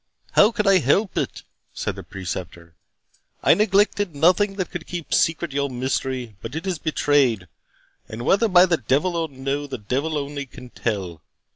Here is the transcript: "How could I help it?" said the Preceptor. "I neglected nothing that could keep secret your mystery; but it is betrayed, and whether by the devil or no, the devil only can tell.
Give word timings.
"How 0.31 0.51
could 0.51 0.65
I 0.65 0.79
help 0.79 1.15
it?" 1.15 1.43
said 1.75 1.95
the 1.95 2.01
Preceptor. 2.01 2.73
"I 3.43 3.53
neglected 3.53 4.15
nothing 4.15 4.55
that 4.55 4.71
could 4.71 4.87
keep 4.87 5.13
secret 5.13 5.53
your 5.53 5.69
mystery; 5.69 6.35
but 6.41 6.55
it 6.55 6.65
is 6.65 6.79
betrayed, 6.79 7.47
and 8.09 8.23
whether 8.25 8.47
by 8.47 8.65
the 8.65 8.77
devil 8.77 9.15
or 9.15 9.29
no, 9.29 9.67
the 9.67 9.77
devil 9.77 10.17
only 10.17 10.47
can 10.47 10.71
tell. 10.71 11.21